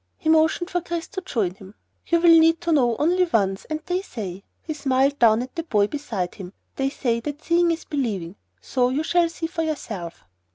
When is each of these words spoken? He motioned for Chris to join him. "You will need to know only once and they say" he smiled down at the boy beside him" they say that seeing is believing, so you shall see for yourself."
He 0.17 0.29
motioned 0.29 0.71
for 0.71 0.81
Chris 0.81 1.07
to 1.09 1.21
join 1.21 1.53
him. 1.53 1.75
"You 2.07 2.19
will 2.19 2.39
need 2.39 2.59
to 2.61 2.71
know 2.71 2.95
only 2.97 3.23
once 3.25 3.65
and 3.65 3.81
they 3.85 4.01
say" 4.01 4.43
he 4.63 4.73
smiled 4.73 5.19
down 5.19 5.43
at 5.43 5.53
the 5.53 5.61
boy 5.61 5.85
beside 5.85 6.33
him" 6.33 6.53
they 6.77 6.89
say 6.89 7.19
that 7.19 7.43
seeing 7.43 7.69
is 7.69 7.85
believing, 7.85 8.35
so 8.59 8.89
you 8.89 9.03
shall 9.03 9.29
see 9.29 9.45
for 9.45 9.61
yourself." 9.61 10.25